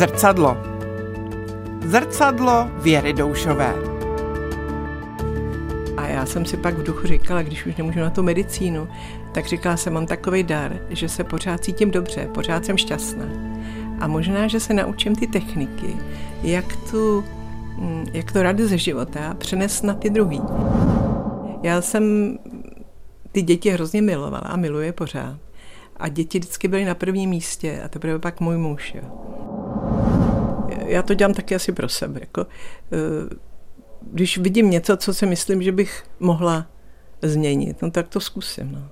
[0.00, 0.56] Zrcadlo.
[1.86, 3.74] Zrcadlo Věry Doušové.
[5.96, 8.88] A já jsem si pak v duchu říkala, když už nemůžu na tu medicínu,
[9.32, 13.24] tak říkala jsem, mám takový dar, že se pořád cítím dobře, pořád jsem šťastná.
[13.98, 15.96] A možná, že se naučím ty techniky,
[16.42, 17.24] jak tu,
[17.78, 20.42] mm, jak to rady ze života přenes na ty druhý.
[21.62, 22.36] Já jsem
[23.32, 25.36] ty děti hrozně milovala a miluje pořád.
[25.96, 28.94] A děti vždycky byly na prvním místě a teprve pak můj muž.
[28.94, 29.30] Jo.
[30.90, 32.20] Já to dělám taky asi pro sebe.
[32.20, 32.46] Jako,
[32.92, 33.36] eh,
[34.02, 36.66] když vidím něco, co si myslím, že bych mohla
[37.22, 38.72] změnit, no tak to zkusím.
[38.72, 38.88] No.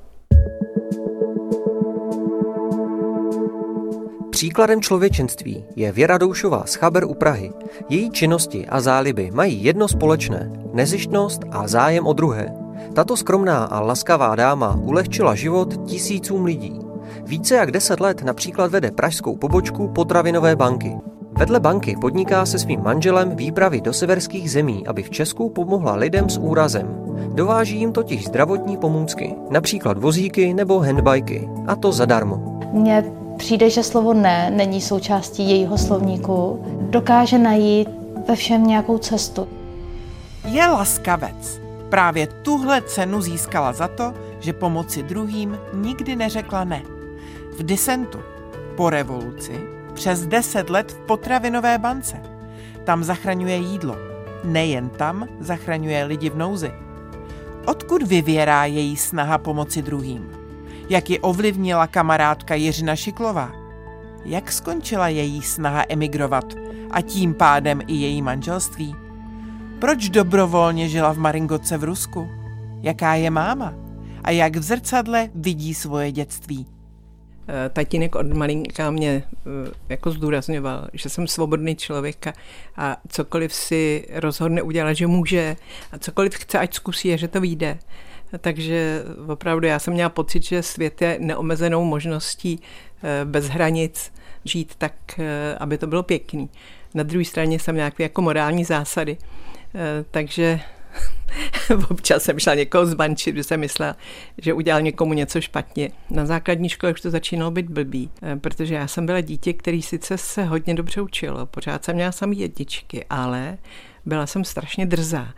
[4.30, 7.52] Příkladem člověčenství je Věra Doušová z Chaber u Prahy.
[7.88, 12.54] Její činnosti a záliby mají jedno společné– nezištnost a zájem o druhé.
[12.94, 16.78] Tato skromná a laskavá dáma ulehčila život tisícům lidí.
[17.24, 20.96] Více jak deset let například vede pražskou pobočku potravinové banky.
[21.38, 26.30] Vedle banky podniká se svým manželem výpravy do severských zemí, aby v Česku pomohla lidem
[26.30, 26.86] s úrazem.
[27.34, 32.60] Dováží jim totiž zdravotní pomůcky, například vozíky nebo handbajky, a to zadarmo.
[32.72, 33.04] Mně
[33.36, 36.64] přijde, že slovo ne není součástí jejího slovníku.
[36.80, 37.88] Dokáže najít
[38.28, 39.48] ve všem nějakou cestu.
[40.44, 41.60] Je laskavec.
[41.88, 46.82] Právě tuhle cenu získala za to, že pomoci druhým nikdy neřekla ne.
[47.58, 48.18] V disentu,
[48.76, 52.22] po revoluci, přes deset let v potravinové bance.
[52.84, 53.96] Tam zachraňuje jídlo.
[54.44, 56.72] Nejen tam zachraňuje lidi v nouzi.
[57.66, 60.30] Odkud vyvěrá její snaha pomoci druhým?
[60.88, 63.52] Jak ji ovlivnila kamarádka Jiřina Šiklová?
[64.24, 66.44] Jak skončila její snaha emigrovat
[66.90, 68.94] a tím pádem i její manželství?
[69.78, 72.28] Proč dobrovolně žila v Maringoce v Rusku?
[72.82, 73.74] Jaká je máma?
[74.24, 76.77] A jak v zrcadle vidí svoje dětství?
[77.50, 82.26] Eh, tatínek od malinka mě eh, jako zdůrazňoval, že jsem svobodný člověk
[82.76, 85.56] a cokoliv si rozhodne udělat, že může
[85.92, 87.78] a cokoliv chce, ať zkusí, že to vyjde.
[88.38, 92.60] Takže opravdu já jsem měla pocit, že svět je neomezenou možností
[93.02, 94.12] eh, bez hranic
[94.44, 94.92] žít tak,
[95.58, 96.50] aby to bylo pěkný.
[96.94, 99.16] Na druhé straně jsem nějaké jako morální zásady.
[100.10, 100.60] Takže
[101.90, 103.96] Občas jsem šla někoho zbančit, že jsem myslela,
[104.38, 105.90] že udělal někomu něco špatně.
[106.10, 109.82] Na základní škole už to začínalo být blbý, eh, protože já jsem byla dítě, který
[109.82, 113.58] sice se hodně dobře učilo, pořád jsem měla samý jedničky, ale
[114.06, 115.34] byla jsem strašně drzá.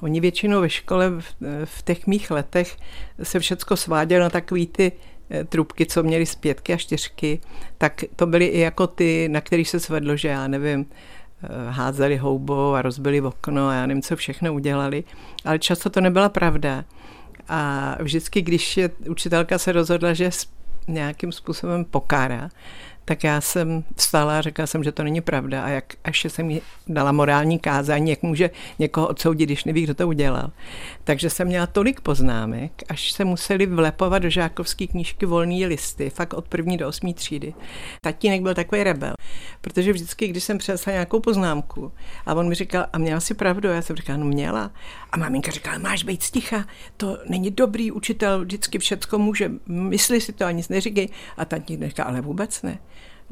[0.00, 1.24] Oni většinou ve škole v,
[1.64, 2.76] v těch mých letech
[3.22, 4.92] se všecko svádělo na takový ty
[5.30, 7.40] eh, trubky, co měly z pětky a čtyřky,
[7.78, 11.21] tak to byly i jako ty, na kterých se svedlo, že já nevím, Eh,
[11.70, 15.04] házeli houbou a rozbili okno a já nevím, co všechno udělali.
[15.44, 16.84] Ale často to nebyla pravda.
[17.48, 20.30] A vždycky, když je, učitelka se rozhodla, že
[20.88, 22.48] nějakým způsobem pokára,
[23.04, 26.50] tak já jsem vstala a řekla jsem, že to není pravda a jak až jsem
[26.50, 30.50] jí dala morální kázání, jak může někoho odsoudit, když neví, kdo to udělal.
[31.04, 36.34] Takže jsem měla tolik poznámek, až se museli vlepovat do žákovské knížky volné listy, fakt
[36.34, 37.54] od první do osmé třídy.
[38.00, 39.14] Tatínek byl takový rebel,
[39.60, 41.92] protože vždycky, když jsem přinesla nějakou poznámku
[42.26, 44.70] a on mi říkal, a měla si pravdu, já jsem říkala, no měla.
[45.12, 46.64] A maminka říkala, máš být sticha,
[46.96, 51.08] to není dobrý učitel, vždycky všecko může, myslí si to a nic neříkej.
[51.36, 52.78] A tatínek říká, ale vůbec ne.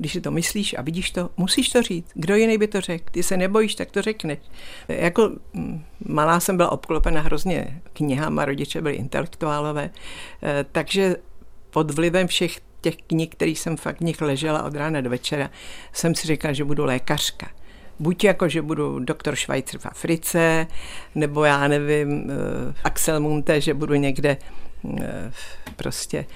[0.01, 2.11] Když si to myslíš a vidíš to, musíš to říct.
[2.15, 3.05] Kdo jiný by to řekl?
[3.11, 4.39] Ty se nebojíš, tak to řekneš.
[4.89, 9.91] Jako mm, malá jsem byla obklopena hrozně knihama, rodiče byli intelektuálové,
[10.43, 11.17] eh, takže
[11.71, 15.51] pod vlivem všech těch knih, kterých jsem fakt v nich ležela od rána do večera,
[15.93, 17.47] jsem si říkala, že budu lékařka.
[17.99, 20.67] Buď jako, že budu doktor Schweitzer v Africe,
[21.15, 24.37] nebo já nevím, eh, Axel Munte, že budu někde
[25.01, 25.33] eh,
[25.77, 26.27] prostě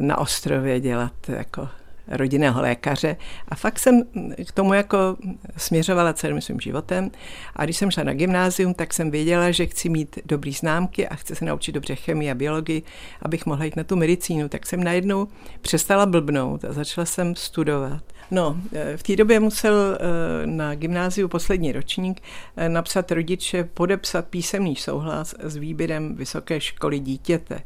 [0.00, 1.68] na ostrově dělat jako
[2.08, 3.16] rodinného lékaře
[3.48, 4.02] a fakt jsem
[4.46, 5.16] k tomu jako
[5.56, 7.10] směřovala celým svým životem
[7.56, 11.14] a když jsem šla na gymnázium, tak jsem věděla, že chci mít dobrý známky a
[11.14, 12.82] chci se naučit dobře chemii a biologii,
[13.22, 15.28] abych mohla jít na tu medicínu, tak jsem najednou
[15.60, 18.02] přestala blbnout a začala jsem studovat.
[18.30, 18.56] No,
[18.96, 22.22] v té době musel eh, na gymnáziu poslední ročník
[22.56, 27.60] eh, napsat rodiče podepsat písemný souhlas s výběrem vysoké školy dítěte.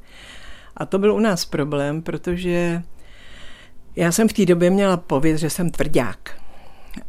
[0.77, 2.83] A to byl u nás problém, protože
[3.97, 6.43] já jsem v té době měla pověst, že jsem tvrdák.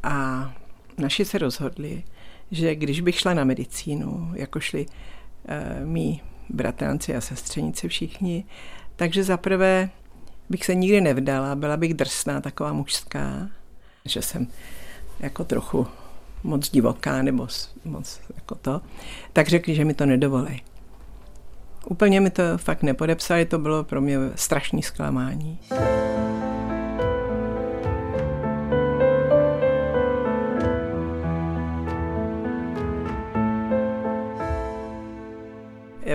[0.03, 0.47] A
[0.97, 2.03] naši se rozhodli,
[2.51, 8.45] že když bych šla na medicínu, jako šli uh, mý bratranci a sestřenici všichni,
[8.95, 9.89] takže zaprvé
[10.49, 13.49] bych se nikdy nevdala, byla bych drsná, taková mužská,
[14.05, 14.47] že jsem
[15.19, 15.87] jako trochu
[16.43, 17.47] moc divoká nebo
[17.85, 18.81] moc jako to,
[19.33, 20.61] tak řekli, že mi to nedovolí.
[21.89, 25.59] Úplně mi to fakt nepodepsali, to bylo pro mě strašný zklamání.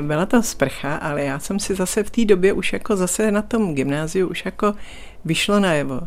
[0.02, 3.43] Byla to sprcha, ale já jsem si zase v té době už jako zase na
[3.43, 4.75] tom gymnáziu už jako
[5.25, 6.00] vyšlo najevo,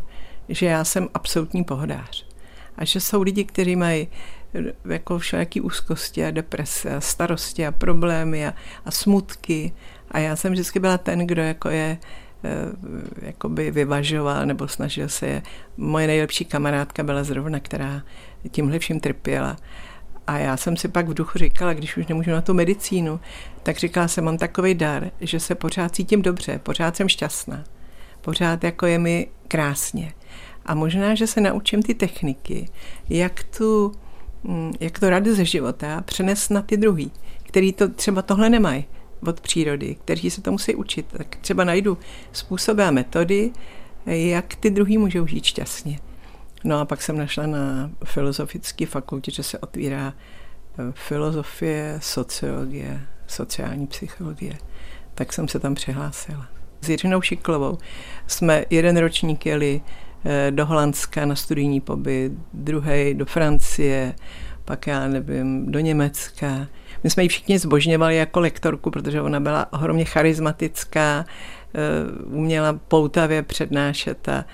[0.50, 2.26] že já jsem absolutní pohodář.
[2.78, 4.08] A že jsou lidi, kteří mají
[4.90, 8.54] jako všelijaký úzkosti a deprese a starosti a problémy a,
[8.86, 9.74] a smutky.
[10.12, 11.98] A já jsem vždycky byla ten, kdo jako je
[12.44, 12.50] eh,
[13.22, 15.42] jakoby vyvažoval nebo snažil se je.
[15.78, 18.02] Moje nejlepší kamarádka byla zrovna, která
[18.52, 19.58] tímhle vším trpěla.
[20.28, 23.20] A já jsem si pak v duchu říkala, když už nemůžu na tu medicínu,
[23.64, 27.64] tak říkala jsem, mám takový dar, že se pořád cítím dobře, pořád jsem šťastná,
[28.22, 30.14] pořád jako je mi krásně.
[30.66, 32.70] A možná, že se naučím ty techniky,
[33.10, 33.92] jak tu,
[34.44, 37.12] mm, jak to rady ze života přenes na ty druhý,
[37.44, 38.86] který to třeba tohle nemají
[39.28, 41.06] od přírody, kteří se to musí učit.
[41.18, 41.98] Tak třeba najdu
[42.32, 43.52] způsoby a metody,
[44.06, 46.00] jak ty druhý můžou žít šťastně.
[46.66, 50.14] No a pak jsem našla na filozofické fakultě, že se otvírá
[50.80, 54.58] eh, filozofie, sociologie, sociální psychologie.
[55.16, 56.48] Tak jsem se tam přihlásila.
[56.82, 57.78] S Jiřinou Šiklovou
[58.28, 59.82] jsme jeden ročník jeli
[60.26, 64.16] eh, do Holandska na studijní pobyt, druhý do Francie,
[64.66, 66.68] pak já nevím, do Německa.
[67.04, 71.80] My jsme ji všichni zbožňovali jako lektorku, protože ona byla ohromně charismatická, eh,
[72.26, 74.46] uměla poutavě přednášet a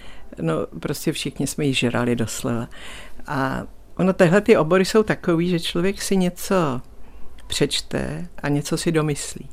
[0.42, 2.68] no prostě všichni jsme ji žrali doslova.
[3.28, 3.64] A
[3.98, 6.82] ono, tyhle ty obory jsou takový, že člověk si něco
[7.48, 9.50] přečte a něco si domyslí.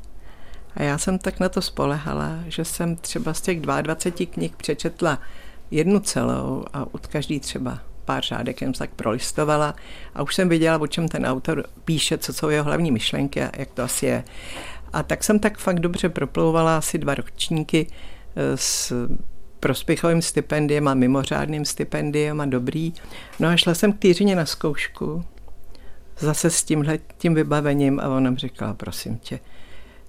[0.75, 5.19] A já jsem tak na to spolehala, že jsem třeba z těch 22 knih přečetla
[5.71, 9.75] jednu celou a od každý třeba pár řádek jsem tak prolistovala
[10.15, 13.51] a už jsem viděla, o čem ten autor píše, co jsou jeho hlavní myšlenky a
[13.57, 14.23] jak to asi je.
[14.93, 17.87] A tak jsem tak fakt dobře proplouvala asi dva ročníky
[18.35, 18.93] eh, s
[19.59, 22.93] prospěchovým stipendiem a mimořádným stipendiem a dobrý.
[23.39, 25.23] No a šla jsem k Týřině na zkoušku,
[26.19, 29.39] zase s tímhle tím vybavením a ona mi říkala, prosím tě,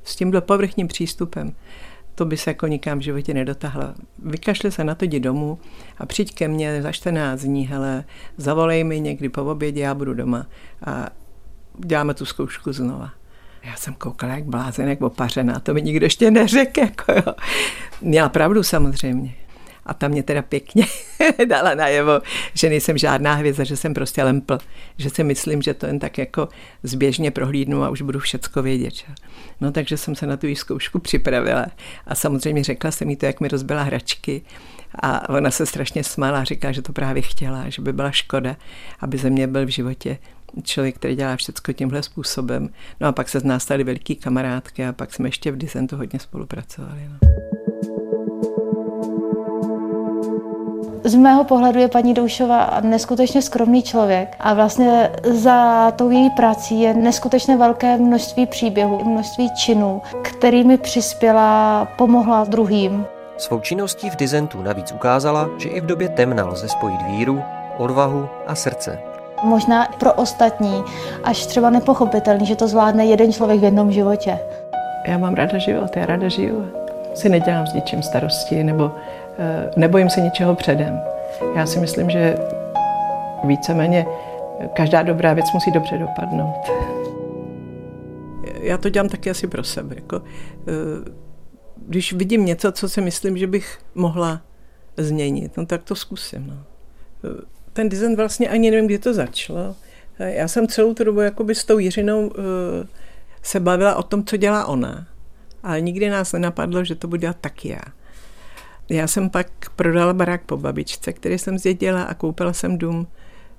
[0.04, 1.52] s tímhle povrchním přístupem,
[2.14, 3.94] to by se jako nikam v životě nedotahla.
[4.18, 5.58] Vykašli se na to, jdi domů
[5.98, 8.04] a přijď ke mně za 14 dní, hele,
[8.36, 10.46] zavolej mi někdy po obědě, já budu doma
[10.86, 11.06] a
[11.78, 13.10] děláme tu zkoušku znova.
[13.62, 16.80] Já jsem koukala jak blázen, jak opařená, to mi nikdo ještě neřekl.
[16.80, 17.34] Jako jo.
[18.00, 19.34] Měla pravdu samozřejmě.
[19.86, 20.86] A tam mě teda pěkně
[21.48, 22.20] dala najevo,
[22.54, 24.58] že nejsem žádná hvězda, že jsem prostě lempl.
[24.98, 26.48] Že si myslím, že to jen tak jako
[26.82, 28.94] zběžně prohlídnu a už budu všecko vědět.
[29.60, 31.66] No takže jsem se na tu zkoušku připravila.
[32.06, 34.42] A samozřejmě řekla jsem jí to, jak mi rozbila hračky.
[35.02, 38.56] A ona se strašně smála a říká, že to právě chtěla, že by byla škoda,
[39.00, 40.18] aby ze mě byl v životě
[40.62, 42.68] člověk, který dělá všechno tímhle způsobem.
[43.00, 45.96] No a pak se z nás stali veliký kamarádky a pak jsme ještě v Dizentu
[45.96, 47.00] hodně spolupracovali.
[47.08, 47.69] No.
[51.04, 56.80] Z mého pohledu je paní Doušová neskutečně skromný člověk a vlastně za tou její prací
[56.80, 63.06] je neskutečně velké množství příběhů, množství činů, kterými přispěla, pomohla druhým.
[63.36, 67.42] Svou činností v Dizentu navíc ukázala, že i v době temna lze spojit víru,
[67.78, 68.98] odvahu a srdce.
[69.42, 70.84] Možná pro ostatní
[71.24, 74.38] až třeba nepochopitelný, že to zvládne jeden člověk v jednom životě.
[75.06, 76.72] Já mám ráda život, já ráda žiju.
[77.14, 78.92] Si nedělám s ničím starosti nebo
[79.76, 81.00] nebojím se ničeho předem.
[81.54, 82.36] Já si myslím, že
[83.44, 84.06] víceméně
[84.74, 86.70] každá dobrá věc musí dobře dopadnout.
[88.60, 89.94] Já to dělám taky asi pro sebe.
[89.94, 90.22] Jako,
[90.68, 91.10] eh,
[91.76, 94.42] když vidím něco, co si myslím, že bych mohla
[94.96, 96.46] změnit, no tak to zkusím.
[96.46, 96.56] No.
[97.24, 99.76] Eh, ten design vlastně ani nevím, kdy to začalo.
[100.18, 102.30] Já jsem celou tu dobu jakoby s tou Jiřinou
[103.42, 105.06] se bavila o tom, co dělá ona.
[105.62, 107.80] Ale nikdy nás nenapadlo, že to bude dělat taky já.
[108.90, 113.06] Já jsem pak prodala barák po babičce, který jsem zdědila a koupila jsem dům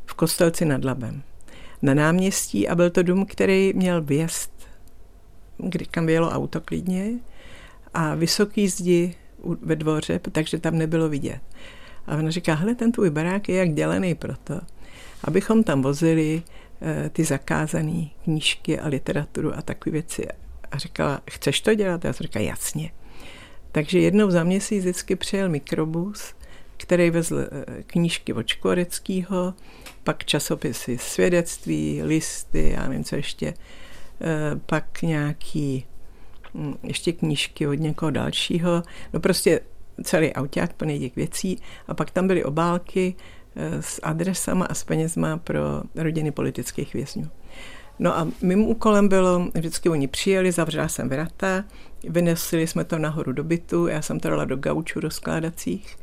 [0.06, 1.24] v Kostelci nad Labem.
[1.82, 4.52] Na náměstí a byl to dům, který měl vjezd,
[5.58, 7.12] kdy kam vyjelo auto klidně
[7.94, 9.16] a vysoký zdi
[9.62, 11.40] ve dvoře, takže tam nebylo vidět.
[12.08, 14.62] A ona říká, hele, ten tvůj barák je jak dělený proto,
[15.24, 16.44] abychom tam vozili
[16.82, 20.28] eh, ty zakázané knížky a literaturu a takové věci.
[20.72, 22.06] A říkala, chceš to dělat?
[22.06, 22.92] Já jsem říkala, jasně.
[23.72, 26.34] Takže jednou za měsíc vždycky přijel mikrobus,
[26.78, 29.54] který vezl eh, knížky od Škvoreckého,
[30.04, 33.54] pak časopisy svědectví, listy, já nevím, co ještě,
[34.22, 35.86] eh, pak nějaký
[36.54, 38.84] hm, ještě knížky od někoho dalšího.
[39.14, 39.60] No prostě
[40.04, 43.16] celý auták plný těch věcí a pak tam byly obálky
[43.56, 45.60] eh, s adresama a s penězma pro
[45.96, 47.30] rodiny politických vězňů.
[48.02, 51.64] No a mým úkolem bylo, vždycky oni přijeli, zavřela jsem vrata,
[52.04, 55.98] vynesli jsme to nahoru do bytu, já jsem to dala do gaučů rozkládacích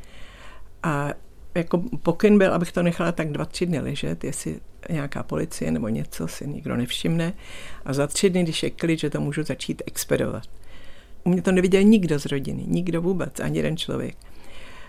[0.82, 1.08] a
[1.54, 5.88] jako pokyn byl, abych to nechala tak dva, tři dny ležet, jestli nějaká policie nebo
[5.88, 7.32] něco si nikdo nevšimne.
[7.84, 10.44] A za tři dny, když je klid, že to můžu začít expedovat.
[11.24, 14.16] U mě to neviděl nikdo z rodiny, nikdo vůbec, ani jeden člověk.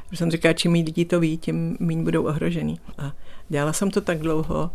[0.09, 2.79] Protože jsem říkala, čím méně lidí to ví, tím méně budou ohrožený.
[2.97, 3.15] A
[3.49, 4.71] dělala jsem to tak dlouho,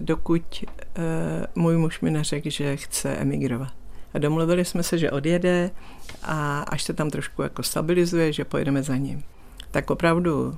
[0.00, 1.04] dokud uh,
[1.54, 3.72] můj muž mi neřekl, že chce emigrovat.
[4.14, 5.70] A domluvili jsme se, že odjede
[6.22, 9.22] a až se tam trošku jako stabilizuje, že pojedeme za ním.
[9.70, 10.54] Tak opravdu uh,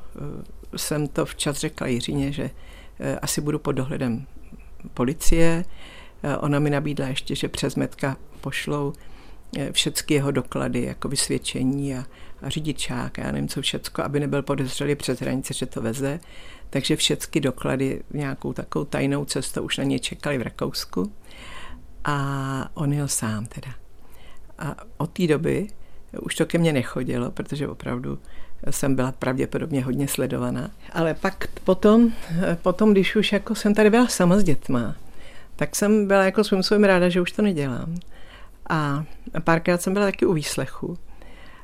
[0.77, 2.51] jsem to včas řekla Jiřině, že
[3.23, 4.27] asi budu pod dohledem
[4.95, 5.65] policie.
[6.39, 8.93] Ona mi nabídla ještě, že přes metka pošlou
[9.73, 12.05] všechny jeho doklady, jako vysvědčení a,
[12.43, 16.21] a řidičák, já nevím co všecko, aby nebyl podezřelý přes hranice, že to veze.
[16.71, 21.13] Takže všechny doklady nějakou takovou tajnou cestou už na ně čekali v Rakousku.
[22.05, 23.75] A on jel sám teda.
[24.59, 25.69] A od té doby
[26.21, 28.19] už to ke mně nechodilo, protože opravdu
[28.71, 30.71] jsem byla pravděpodobně hodně sledovaná.
[30.93, 32.13] Ale pak potom,
[32.63, 34.97] potom, když už jako jsem tady byla sama s dětma,
[35.57, 37.95] tak jsem byla jako svým svým ráda, že už to nedělám.
[38.71, 39.05] A
[39.45, 40.99] párkrát jsem byla taky u výslechu.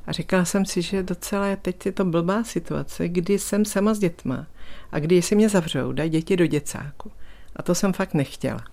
[0.06, 3.98] A říkala jsem si, že docela teď je to blbá situace, kdy jsem sama s
[3.98, 4.46] dětma
[4.94, 7.12] a kdy si mě zavřou, dají děti do děcáku.
[7.56, 8.64] A to jsem fakt nechtěla.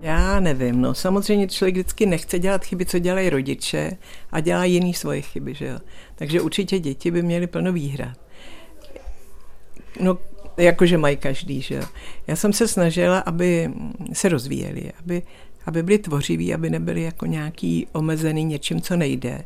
[0.00, 3.90] Já nevím, no samozřejmě člověk vždycky nechce dělat chyby, co dělají rodiče
[4.32, 5.78] a dělá jiný svoje chyby, že jo.
[6.14, 8.18] Takže určitě děti by měly plno výhrad.
[10.00, 10.18] No,
[10.56, 11.82] jakože mají každý, že jo.
[12.26, 13.70] Já jsem se snažila, aby
[14.12, 15.22] se rozvíjeli, aby,
[15.68, 19.44] aby byli tvořiví, aby nebyli jako nějaký omezený něčím, co nejde.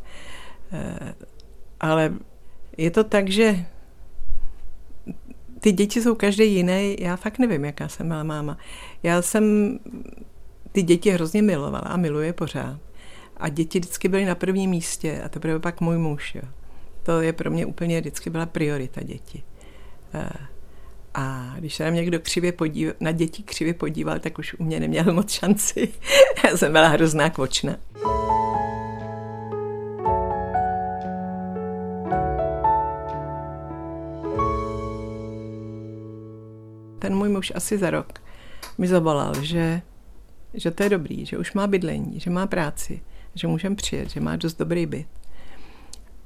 [0.73, 1.15] Eh,
[1.81, 2.15] ale
[2.79, 3.65] je to tak, že
[5.61, 8.59] ty děti jsou každý jiný, já fakt nevím, jaká jsem byla máma.
[9.03, 9.79] Já jsem
[10.73, 12.79] ty děti hrozně milovala a miluje pořád.
[13.37, 16.35] A děti vždycky byly na prvním místě a teprve pak můj muž.
[16.35, 16.49] Jo.
[17.03, 19.43] To je pro mě úplně vždycky byla priorita děti.
[21.15, 24.81] A když se na někdo křivě podíval, na děti křivě podíval, tak už u mě
[24.81, 25.89] neměl moc šanci.
[26.45, 27.77] Já jsem byla hrozná kvočna.
[36.99, 38.23] Ten můj muž asi za rok
[38.79, 39.83] mi zavolal, že
[40.55, 43.03] že to je dobrý, že už má bydlení, že má práci,
[43.35, 45.07] že můžeme přijet, že má dost dobrý byt.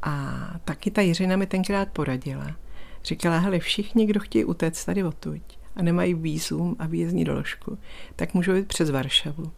[0.03, 2.57] A taky ta Jiřina mi tenkrát poradila.
[3.07, 5.43] Říkala, hele, všichni, kdo chtějí utéct tady odtuď
[5.77, 7.79] a nemají výzum a výjezdní doložku,
[8.17, 9.53] tak můžou jít přes Varšavu.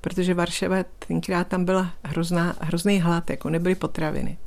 [0.00, 0.76] Protože Varšava
[1.08, 4.38] tenkrát tam byla hrozná, hrozný hlad, jako nebyly potraviny.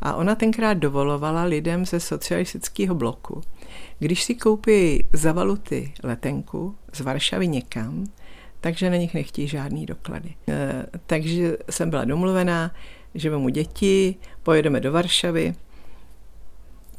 [0.00, 3.40] A ona tenkrát dovolovala lidem ze socialistického bloku,
[3.98, 8.06] když si koupí za valuty letenku z Varšavy někam,
[8.60, 10.34] takže na nich nechtějí žádný doklady.
[10.48, 12.70] E, takže jsem byla domluvená,
[13.14, 15.54] že vemu děti, pojedeme do Varšavy,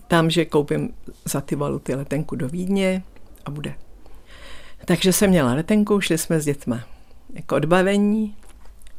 [0.08, 0.94] tam, že koupím
[1.26, 3.04] za ty valuty letenku do Vídně
[3.46, 3.74] a bude.
[4.86, 6.84] Takže jsem měla letenku, šli jsme s dětma
[7.34, 8.36] jako odbavení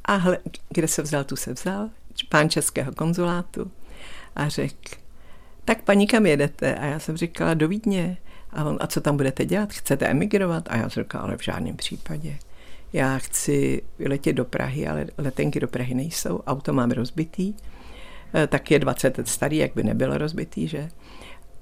[0.05, 0.39] a hle,
[0.69, 1.91] kde se vzal, tu se vzal,
[2.29, 3.71] pán českého konzulátu
[4.37, 4.97] a řekl,
[5.65, 6.75] tak paní, kam jedete?
[6.75, 8.17] A já jsem říkala, do Vídně.
[8.51, 9.73] A on, a co tam budete dělat?
[9.73, 10.65] Chcete emigrovat?
[10.69, 12.39] A já jsem říkala, ale v žádném případě
[12.93, 17.55] já chci letět do Prahy, ale letenky do Prahy nejsou, auto mám rozbitý,
[18.49, 20.89] tak je 20 let starý, jak by nebylo rozbitý, že?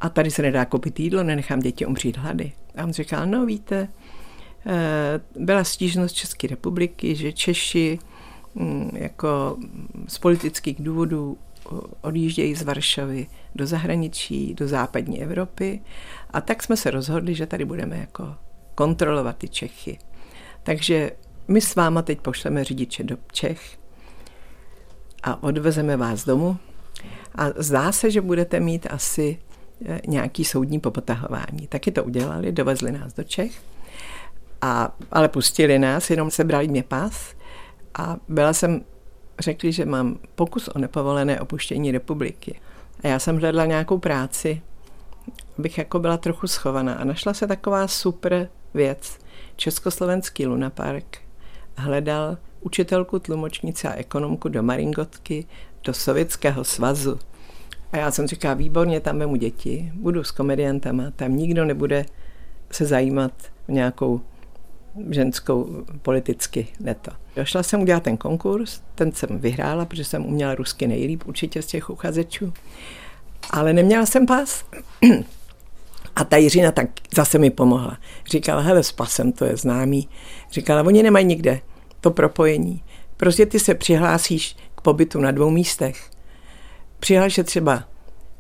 [0.00, 2.52] A tady se nedá koupit jídlo, nenechám děti umřít hlady.
[2.76, 3.88] A on říkal, no víte,
[4.66, 7.99] eh, byla stížnost České republiky, že Češi
[8.54, 9.56] mm, jako
[10.08, 11.38] z politických důvodů
[12.00, 15.80] odjíždějí z Varšavy do zahraničí, do západní Evropy
[16.30, 18.35] a tak jsme se rozhodli, že tady budeme jako
[18.75, 19.99] kontrolovat ty Čechy.
[20.62, 21.11] Takže
[21.49, 23.78] my s váma teď pošleme řidiče do Čech
[25.26, 26.56] a odvezeme vás domů
[27.35, 29.38] a zdá se, že budete mít asi
[29.87, 31.66] eh, nějaký soudní popotahování.
[31.68, 33.62] Taky to udělali, dovezli nás do Čech,
[34.62, 37.35] a, ale pustili nás, jenom se brali mě pas
[37.95, 38.80] a byla jsem,
[39.38, 42.61] řekli, že mám pokus o nepovolené opuštění republiky.
[43.04, 44.62] A já jsem hledala nějakou práci,
[45.59, 49.18] abych jako byla trochu schovaná a našla se taková super věc.
[49.56, 51.25] Československý lunapark
[51.76, 55.45] hledal učitelku, tlumočnice a ekonomku do Maringotky,
[55.85, 57.18] do Sovětského svazu.
[57.92, 62.06] A já jsem říkala, výborně, tam vemu děti, budu s komediantama, tam nikdo nebude
[62.71, 63.33] se zajímat
[63.68, 64.21] o nějakou
[65.11, 67.11] ženskou politicky neto.
[67.37, 71.66] Došla jsem udělat ten konkurs, ten jsem vyhrála, protože jsem uměla rusky nejlíp určitě z
[71.66, 72.52] těch uchazečů,
[73.50, 74.64] ale neměla jsem pas.
[76.16, 77.99] A ta Jiřina tak zase mi pomohla.
[78.30, 80.08] Říkala, hele, s pasem to je známý.
[80.52, 81.61] Říkala, oni nemají nikde
[82.00, 82.82] to propojení.
[83.16, 86.11] Prostě ty se přihlásíš k pobytu na dvou místech.
[87.00, 87.85] Přihláš se třeba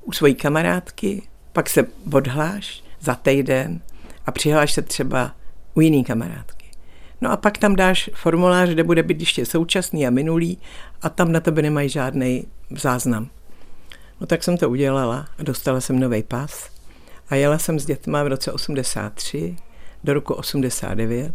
[0.04, 3.80] u svojí kamarádky, pak se odhláš za týden
[4.26, 5.32] a přihláš se třeba
[5.74, 6.66] u jiný kamarádky.
[7.20, 10.58] No a pak tam dáš formulář, kde bude být ještě současný a minulý
[11.02, 13.28] a tam na tebe nemají žádný záznam.
[14.20, 16.75] No tak jsem to udělala a dostala jsem nový pas
[17.28, 19.56] a jela jsem s dětma v roce 83
[20.04, 21.34] do roku 89.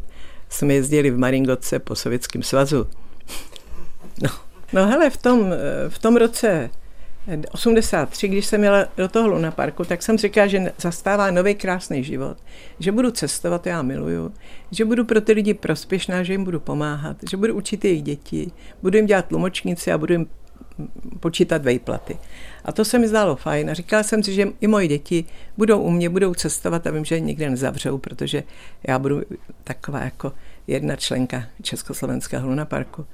[0.50, 2.88] Jsme jezdili v Maringotce po Sovětském svazu.
[4.21, 4.29] No,
[4.74, 5.53] no hele, v tom,
[5.89, 6.69] v tom roce
[7.51, 12.03] 83, když jsem jela do toho Luna Parku, tak jsem říkala, že zastává nový krásný
[12.03, 12.38] život,
[12.79, 14.33] že budu cestovat, já miluju,
[14.71, 18.51] že budu pro ty lidi prospěšná, že jim budu pomáhat, že budu učit jejich děti,
[18.81, 20.27] budu jim dělat tlumočnici a budu jim
[21.19, 22.17] počítat vejplaty.
[22.65, 25.25] A to se mi zdálo fajn a říkala jsem si, že i moje děti
[25.57, 28.43] budou u mě, budou cestovat a vím, že je nikde nezavřou, protože
[28.87, 29.21] já budu
[29.63, 30.33] taková jako
[30.67, 33.05] jedna členka Československého Luna Parku.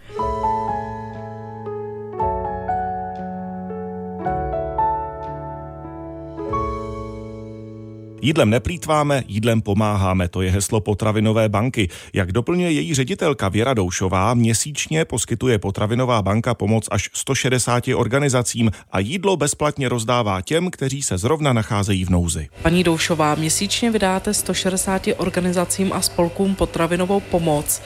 [8.22, 11.90] Jídlem neplýtváme, jídlem pomáháme, to je heslo potravinové banky.
[12.14, 19.00] Jak doplňuje její ředitelka Věra Doušová, měsíčně poskytuje potravinová banka pomoc až 160 organizacím a
[19.00, 22.48] jídlo bezplatně rozdává těm, kteří se zrovna nacházejí v nouzi.
[22.62, 27.82] Paní Doušová, měsíčně vydáte 160 organizacím a spolkům potravinovou pomoc.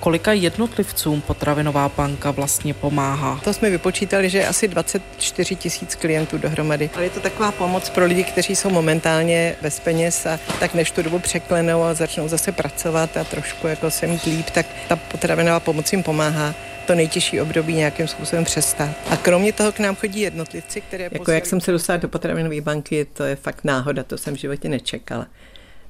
[0.00, 3.40] Kolika jednotlivcům potravinová banka vlastně pomáhá?
[3.44, 6.90] To jsme vypočítali, že je asi 24 tisíc klientů dohromady.
[6.94, 10.90] Ale je to taková pomoc pro lidi, kteří jsou momentálně bez peněz a tak než
[10.90, 14.96] tu dobu překlenou a začnou zase pracovat a trošku jako se mít líp, tak ta
[14.96, 16.54] potravinová pomoc jim pomáhá
[16.86, 18.90] to nejtěžší období nějakým způsobem přestat.
[19.10, 21.08] A kromě toho k nám chodí jednotlivci, které...
[21.12, 24.38] Jako jak jsem se dostala do potravinové banky, to je fakt náhoda, to jsem v
[24.38, 25.26] životě nečekala.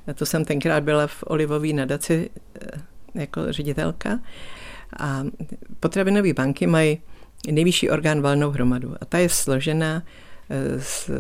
[0.07, 2.30] A to jsem tenkrát byla v Olivové nadaci
[2.62, 2.80] eh,
[3.14, 4.20] jako ředitelka
[4.98, 5.24] a
[5.80, 6.98] potravinové banky mají
[7.50, 10.02] nejvyšší orgán valnou hromadu a ta je složena
[10.50, 11.11] eh, z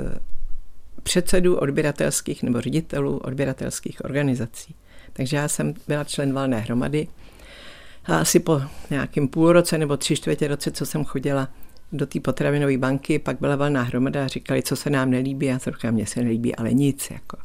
[1.02, 4.74] předsedů odběratelských nebo ředitelů odběratelských organizací.
[5.12, 7.08] Takže já jsem byla člen valné hromady
[8.04, 11.48] a asi po nějakém půl roce nebo tři čtvrtě roce, co jsem chodila
[11.92, 15.46] do té potravinové banky, pak byla valná hromada a říkali, co se nám nelíbí.
[15.46, 17.10] Já jsem mně se nelíbí, ale nic.
[17.10, 17.36] Jako.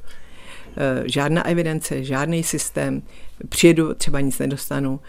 [0.77, 3.01] E, žádná evidence, žádný systém.
[3.49, 4.99] Přijedu, třeba nic nedostanu.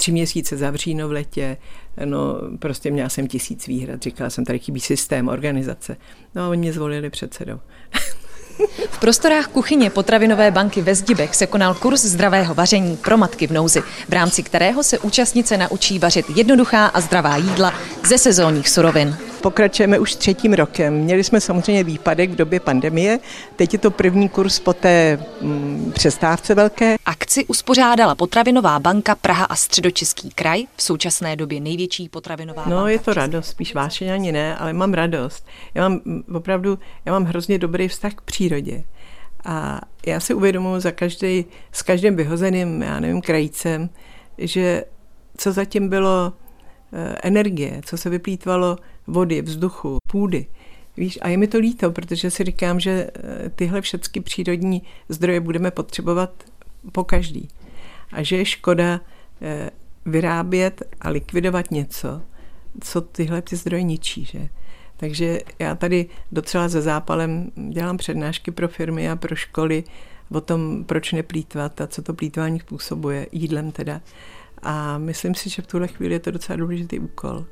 [0.00, 1.56] Tři měsíce zavříno v letě,
[2.04, 5.96] no prostě měla jsem tisíc výhrad, říkala jsem, tady chybí systém, organizace.
[6.34, 7.60] No a oni mě zvolili předsedou.
[8.90, 13.50] V prostorách kuchyně potravinové banky ve Zdibech se konal kurz zdravého vaření pro matky v
[13.50, 17.74] nouzi, v rámci kterého se účastnice naučí vařit jednoduchá a zdravá jídla
[18.08, 19.29] ze sezónních surovin.
[19.40, 20.94] Pokračujeme už třetím rokem.
[20.94, 23.18] Měli jsme samozřejmě výpadek v době pandemie.
[23.56, 26.96] Teď je to první kurz po té mm, přestávce velké.
[27.06, 32.80] Akci uspořádala Potravinová banka Praha a Středočeský kraj, v současné době největší potravinová no, banka.
[32.80, 35.46] No je to radost, spíš vášeň ani ne, ale mám radost.
[35.74, 38.84] Já mám mm, opravdu, já mám hrozně dobrý vztah k přírodě.
[39.44, 43.90] A já si uvědomuji za každý, s každým vyhozeným, já nevím, krajícem,
[44.38, 44.84] že
[45.36, 46.32] co zatím bylo
[47.22, 48.76] energie, co se vyplýtvalo
[49.06, 50.46] vody, vzduchu, půdy.
[50.96, 55.40] Víš, a je mi to líto, protože si říkám, že eh, tyhle všechny přírodní zdroje
[55.40, 56.44] budeme potřebovat
[56.92, 57.48] po každý.
[58.12, 59.00] A že je škoda
[59.42, 59.70] eh,
[60.06, 62.22] vyrábět a likvidovat něco,
[62.80, 64.24] co tyhle ty zdroje ničí.
[64.24, 64.48] Že?
[64.96, 69.84] Takže já tady docela ze zápalem dělám přednášky pro firmy a pro školy
[70.30, 74.00] o tom, proč neplýtvat a co to plýtvání způsobuje, jídlem teda.
[74.62, 77.44] A myslím si, že v tuhle chvíli je to docela důležitý úkol.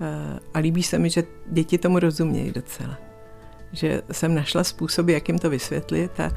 [0.00, 2.98] Eh, a líbí se mi, že děti tomu rozumějí docela.
[3.72, 6.32] Že jsem našla způsoby, jak jim to vysvětlit a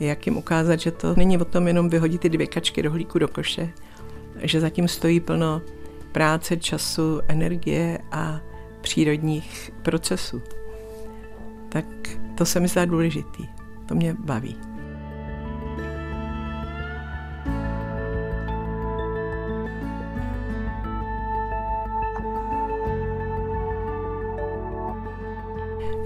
[0.00, 3.28] jak jim ukázat, že to není o tom jenom vyhodit ty dvě kačky rohlíku do
[3.28, 3.68] koše,
[4.42, 5.62] že zatím stojí plno
[6.12, 8.40] práce, času, energie a
[8.80, 10.42] přírodních procesů.
[11.68, 11.84] Tak
[12.34, 13.46] to se mi zdá důležitý.
[13.86, 14.65] To mě baví.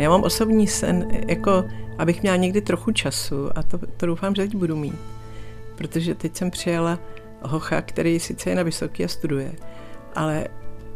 [0.01, 1.65] Já mám osobní sen, jako
[1.99, 4.95] abych měla někdy trochu času a to, to doufám, že teď budu mít.
[5.75, 6.99] Protože teď jsem přijela
[7.43, 9.53] hocha, který sice je na vysoký a studuje,
[10.15, 10.47] ale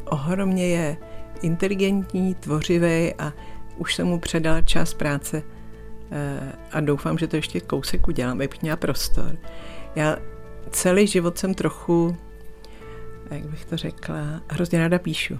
[0.04, 0.96] ohromně je
[1.42, 3.32] inteligentní, tvořivý a
[3.76, 5.42] už jsem mu předala čas práce
[6.10, 9.36] eh, a doufám, že to ještě kousek udělám, abych měla prostor.
[9.96, 10.16] Já
[10.70, 12.16] celý život jsem trochu,
[13.30, 15.38] jak bych to řekla, hrozně ráda píšu.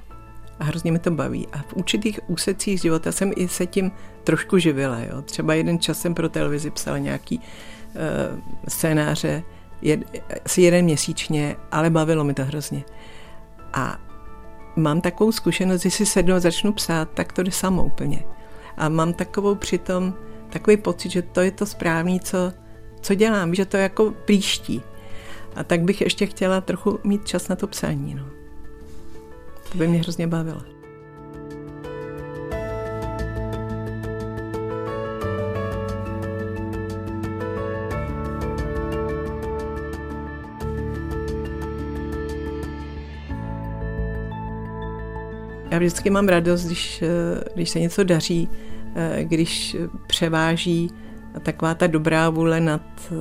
[0.60, 1.46] A hrozně mi to baví.
[1.52, 3.92] A v určitých úsecích života jsem i se tím
[4.24, 4.98] trošku živila.
[4.98, 5.22] Jo.
[5.22, 9.42] Třeba jeden čas jsem pro televizi psal nějaký uh, scénáře,
[9.82, 10.00] jed,
[10.44, 12.84] asi jeden měsíčně, ale bavilo mi to hrozně.
[13.72, 13.98] A
[14.76, 18.24] mám takovou zkušenost, že si sednu a začnu psát, tak to jde samo úplně.
[18.76, 20.14] A mám takovou přitom,
[20.50, 22.52] takový pocit, že to je to správné, co,
[23.00, 24.82] co dělám, že to jako příští.
[25.56, 28.14] A tak bych ještě chtěla trochu mít čas na to psání.
[28.14, 28.43] No.
[29.74, 30.62] To by mě hrozně bavilo.
[45.70, 47.04] Já vždycky mám radost, když,
[47.54, 48.48] když se něco daří,
[49.22, 50.90] když převáží
[51.42, 53.12] taková ta dobrá vůle nad,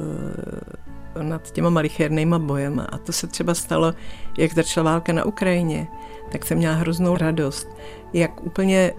[1.23, 2.83] nad těma malichernýma bojema.
[2.83, 3.93] A to se třeba stalo,
[4.37, 5.87] jak začala válka na Ukrajině,
[6.31, 7.67] tak jsem měla hroznou radost,
[8.13, 8.93] jak úplně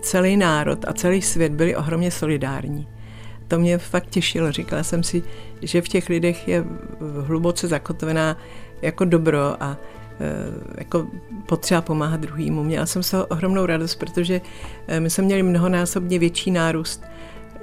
[0.00, 2.88] celý národ a celý svět byli ohromně solidární.
[3.48, 4.52] To mě fakt těšilo.
[4.52, 5.22] Říkala jsem si,
[5.62, 6.64] že v těch lidech je
[7.26, 8.36] hluboce zakotvená
[8.82, 9.76] jako dobro a
[10.20, 10.34] e,
[10.78, 11.06] jako
[11.46, 12.64] potřeba pomáhat druhýmu.
[12.64, 14.40] Měla jsem toho ohromnou radost, protože
[14.86, 17.04] e, my jsme měli mnohonásobně větší nárůst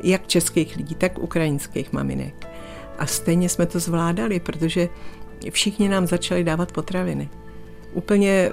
[0.04, 2.48] jak českých lidí, tak ukrajinských maminek.
[3.00, 4.90] A stejně jsme to zvládali, protože
[5.52, 7.30] všichni nám začali dávat potraviny.
[7.94, 8.52] Úplně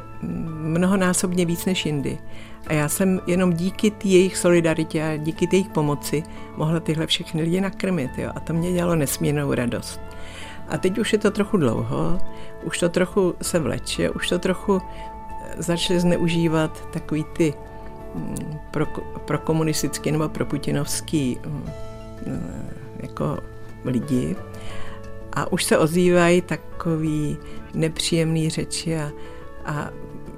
[0.63, 2.19] mnohonásobně víc než jindy.
[2.67, 6.23] A já jsem jenom díky té jejich solidaritě a díky jejich pomoci
[6.57, 8.11] mohla tyhle všechny lidi nakrmit.
[8.19, 8.31] Jo?
[8.35, 10.01] A to mě dělalo nesmírnou radost.
[10.69, 12.19] A teď už je to trochu dlouho,
[12.65, 14.83] už to trochu se vleče, už to trochu
[15.59, 17.55] začali zneužívat takový ty
[18.15, 18.87] mm, pro,
[19.25, 21.71] pro komunistický nebo pro putinovský mm,
[23.01, 23.39] jako
[23.89, 24.37] lidi
[25.33, 27.39] a už se ozývají takový
[27.75, 29.13] nepříjemný řeči a,
[29.65, 29.91] a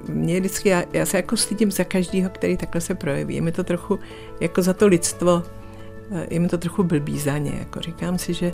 [0.07, 3.35] mě vždycky, já, já se jako stydím za každého, který takhle se projeví.
[3.35, 3.99] Je mi to trochu,
[4.39, 5.43] jako za to lidstvo,
[6.11, 7.51] eh, je mi to trochu blbý za ně.
[7.59, 8.51] Jako říkám si, že,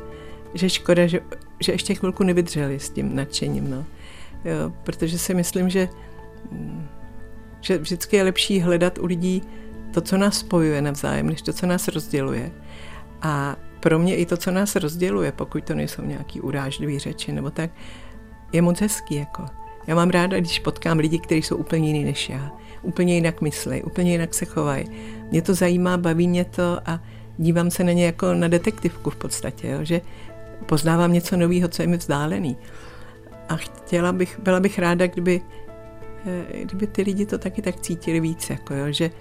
[0.53, 1.19] že škoda, že,
[1.59, 3.69] že ještě chvilku nevydřeli s tím nadšením.
[3.69, 3.85] No.
[4.45, 5.89] Jo, protože si myslím, že,
[7.61, 9.43] že vždycky je lepší hledat u lidí
[9.93, 12.51] to, co nás spojuje navzájem, než to, co nás rozděluje.
[13.21, 13.55] A
[13.85, 17.71] pro mě i to, co nás rozděluje, pokud to nejsou nějaký urážlivé řeči nebo tak,
[18.53, 19.15] je moc hezký.
[19.15, 19.45] Jako.
[19.87, 22.51] Já mám ráda, když potkám lidi, kteří jsou úplně jiný než já.
[22.81, 24.85] Úplně jinak myslí, úplně jinak se chovají.
[25.31, 26.99] Mě to zajímá, baví mě to a
[27.37, 30.01] dívám se na ně jako na detektivku v podstatě, jo, že
[30.65, 32.57] poznávám něco nového, co je mi vzdálený.
[33.49, 35.41] A chtěla bych, byla bych ráda, kdyby,
[36.25, 39.11] eh, kdyby ty lidi to taky tak cítili víc, jako jo, že,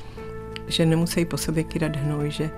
[0.69, 2.51] že nemusí po sobě kydat hnůj, že,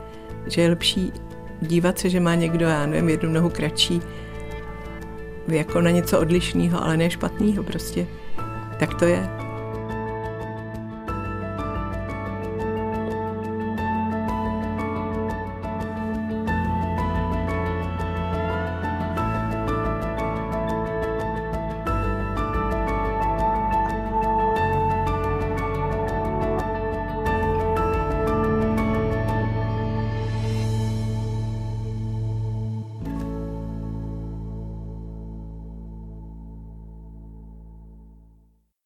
[0.47, 1.13] že je lepší
[1.61, 4.03] dívat se, že má někdo, já nevím, jednu nohu kratší,
[5.49, 8.07] jako na něco odlišného, ale ne špatného prostě.
[8.79, 9.46] Tak to je.